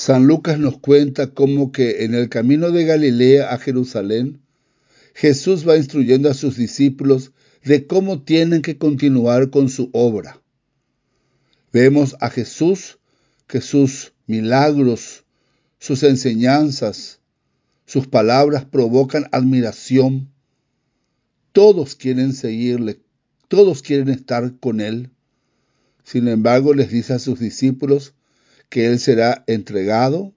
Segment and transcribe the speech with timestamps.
[0.00, 4.40] San Lucas nos cuenta cómo que en el camino de Galilea a Jerusalén,
[5.12, 7.32] Jesús va instruyendo a sus discípulos
[7.64, 10.40] de cómo tienen que continuar con su obra.
[11.70, 12.98] Vemos a Jesús
[13.46, 15.26] que sus milagros,
[15.78, 17.20] sus enseñanzas,
[17.84, 20.32] sus palabras provocan admiración.
[21.52, 23.02] Todos quieren seguirle,
[23.48, 25.10] todos quieren estar con Él.
[26.04, 28.14] Sin embargo, les dice a sus discípulos
[28.70, 30.34] que Él será entregado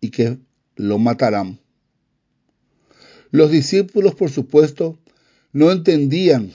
[0.00, 0.38] y que
[0.76, 1.60] lo matarán.
[3.30, 4.98] Los discípulos, por supuesto,
[5.52, 6.52] no entendían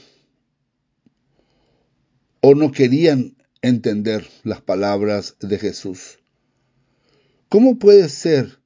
[2.41, 6.19] o no querían entender las palabras de Jesús.
[7.47, 8.59] ¿Cómo puede ser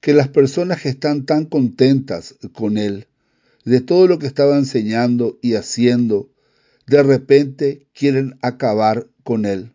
[0.00, 3.08] que las personas que están tan contentas con Él,
[3.64, 6.30] de todo lo que estaba enseñando y haciendo,
[6.86, 9.72] de repente quieren acabar con Él?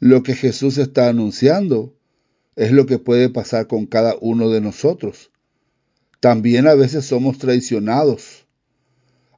[0.00, 1.94] Lo que Jesús está anunciando
[2.56, 5.30] es lo que puede pasar con cada uno de nosotros.
[6.20, 8.46] También a veces somos traicionados.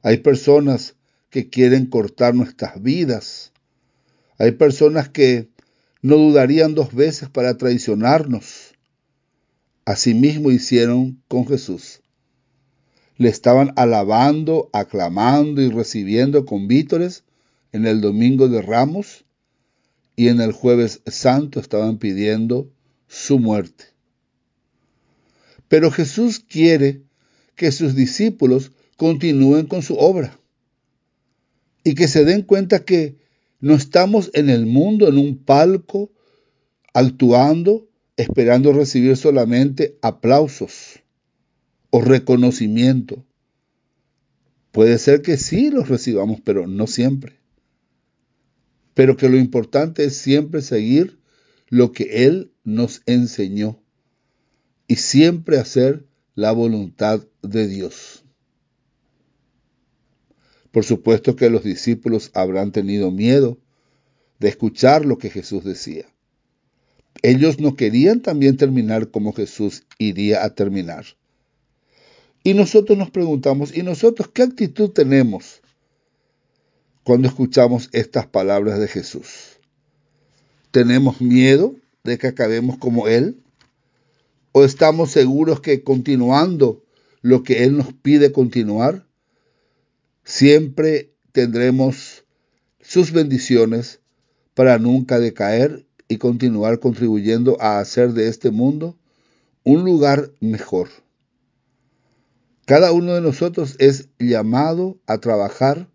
[0.03, 0.95] Hay personas
[1.29, 3.51] que quieren cortar nuestras vidas.
[4.37, 5.49] Hay personas que
[6.01, 8.73] no dudarían dos veces para traicionarnos.
[9.83, 12.01] Asimismo hicieron con Jesús.
[13.17, 17.25] Le estaban alabando, aclamando y recibiendo con vítores
[17.73, 19.25] en el domingo de Ramos
[20.15, 22.71] y en el jueves santo estaban pidiendo
[23.07, 23.85] su muerte.
[25.67, 27.03] Pero Jesús quiere
[27.55, 30.39] que sus discípulos continúen con su obra
[31.83, 33.17] y que se den cuenta que
[33.59, 36.11] no estamos en el mundo, en un palco,
[36.93, 40.99] actuando, esperando recibir solamente aplausos
[41.89, 43.25] o reconocimiento.
[44.71, 47.42] Puede ser que sí los recibamos, pero no siempre.
[48.93, 51.19] Pero que lo importante es siempre seguir
[51.69, 53.81] lo que Él nos enseñó
[54.87, 58.23] y siempre hacer la voluntad de Dios.
[60.71, 63.59] Por supuesto que los discípulos habrán tenido miedo
[64.39, 66.05] de escuchar lo que Jesús decía.
[67.23, 71.05] Ellos no querían también terminar como Jesús iría a terminar.
[72.43, 75.62] Y nosotros nos preguntamos, ¿y nosotros qué actitud tenemos
[77.03, 79.59] cuando escuchamos estas palabras de Jesús?
[80.71, 83.43] ¿Tenemos miedo de que acabemos como Él?
[84.51, 86.83] ¿O estamos seguros que continuando
[87.21, 89.05] lo que Él nos pide continuar,
[90.23, 92.25] siempre tendremos
[92.81, 93.99] sus bendiciones
[94.53, 98.97] para nunca decaer y continuar contribuyendo a hacer de este mundo
[99.63, 100.89] un lugar mejor?
[102.65, 105.89] Cada uno de nosotros es llamado a trabajar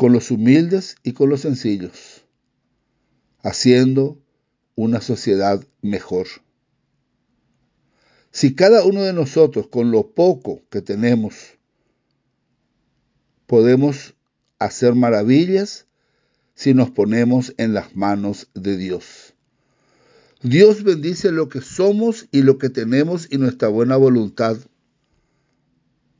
[0.00, 2.24] con los humildes y con los sencillos,
[3.42, 4.18] haciendo
[4.74, 6.26] una sociedad mejor.
[8.30, 11.58] Si cada uno de nosotros, con lo poco que tenemos,
[13.46, 14.14] podemos
[14.58, 15.84] hacer maravillas
[16.54, 19.34] si nos ponemos en las manos de Dios.
[20.42, 24.56] Dios bendice lo que somos y lo que tenemos y nuestra buena voluntad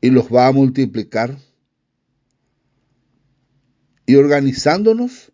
[0.03, 1.39] y los va a multiplicar.
[4.11, 5.31] Y organizándonos,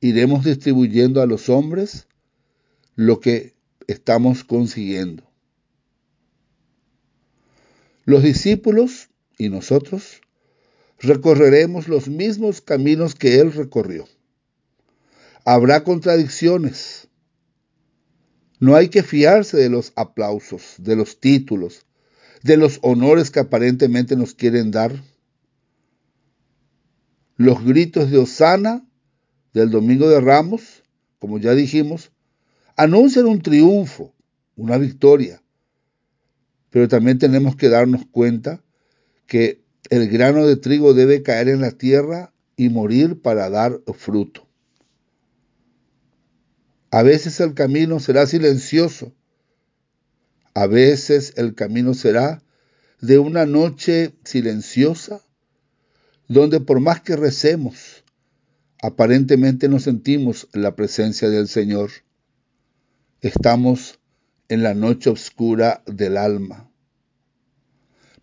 [0.00, 2.06] iremos distribuyendo a los hombres
[2.94, 3.56] lo que
[3.88, 5.24] estamos consiguiendo.
[8.04, 9.08] Los discípulos
[9.38, 10.20] y nosotros
[11.00, 14.06] recorreremos los mismos caminos que Él recorrió.
[15.44, 17.08] Habrá contradicciones.
[18.60, 21.86] No hay que fiarse de los aplausos, de los títulos,
[22.44, 24.92] de los honores que aparentemente nos quieren dar.
[27.40, 28.86] Los gritos de Osana
[29.54, 30.82] del Domingo de Ramos,
[31.18, 32.12] como ya dijimos,
[32.76, 34.14] anuncian un triunfo,
[34.56, 35.42] una victoria.
[36.68, 38.62] Pero también tenemos que darnos cuenta
[39.26, 44.46] que el grano de trigo debe caer en la tierra y morir para dar fruto.
[46.90, 49.14] A veces el camino será silencioso,
[50.52, 52.42] a veces el camino será
[53.00, 55.22] de una noche silenciosa,
[56.30, 58.04] donde por más que recemos,
[58.80, 61.90] aparentemente no sentimos la presencia del Señor.
[63.20, 63.98] Estamos
[64.48, 66.70] en la noche oscura del alma.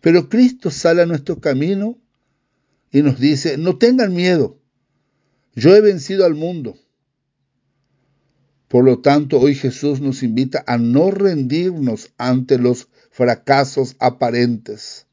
[0.00, 1.98] Pero Cristo sale a nuestro camino
[2.90, 4.58] y nos dice, no tengan miedo,
[5.54, 6.78] yo he vencido al mundo.
[8.68, 15.07] Por lo tanto, hoy Jesús nos invita a no rendirnos ante los fracasos aparentes.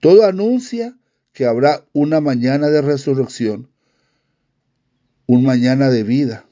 [0.00, 0.96] Todo anuncia
[1.32, 3.68] que habrá una mañana de resurrección
[5.28, 6.46] un mañana de vida,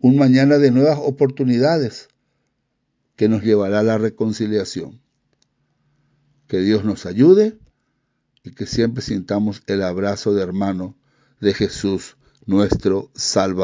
[0.00, 2.08] un mañana de nuevas oportunidades
[3.14, 5.00] que nos llevará a la reconciliación.
[6.48, 7.56] Que Dios nos ayude
[8.42, 10.96] y que siempre sintamos el abrazo de hermano
[11.40, 13.58] de Jesús, nuestro Salvador.